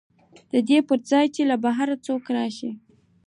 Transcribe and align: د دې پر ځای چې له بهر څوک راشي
د 0.51 0.53
دې 0.67 0.79
پر 0.87 0.99
ځای 1.09 1.25
چې 1.35 1.41
له 1.49 1.55
بهر 1.63 1.89
څوک 2.05 2.23
راشي 2.35 2.71